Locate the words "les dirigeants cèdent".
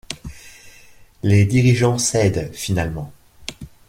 1.21-2.49